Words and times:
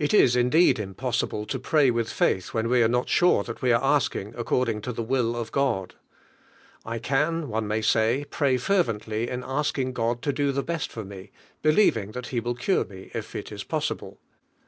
It 0.00 0.12
is 0.12 0.34
indeed 0.34 0.80
impossible 0.80 1.46
to 1.46 1.60
pray 1.60 1.88
with 1.88 2.10
faith 2.10 2.48
when 2.52 2.68
we 2.68 2.82
are 2.82 2.88
not 2.88 3.08
sure 3.08 3.44
that 3.44 3.62
we 3.62 3.70
are 3.70 3.84
asking 3.84 4.34
according 4.36 4.80
to 4.80 4.92
the 4.92 5.00
will 5.04 5.36
of 5.36 5.52
God. 5.52 5.94
"I 6.84 6.98
can," 6.98 7.46
one 7.48 7.68
may 7.68 7.80
say, 7.80 8.24
"pray 8.30 8.56
fer 8.56 8.82
vently 8.82 9.28
in 9.28 9.44
asking 9.46 9.92
God 9.92 10.22
to 10.22 10.32
do 10.32 10.50
the 10.50 10.64
tiesl 10.64 10.88
for 10.88 11.04
me. 11.04 11.30
believing 11.62 12.10
Ilia! 12.10 12.14
lie 12.32 12.38
will 12.40 12.54
run 12.54 12.60
Till 12.62 12.86
if 13.14 13.36
il 13.36 13.44
is 13.52 13.62
possible." 13.62 14.18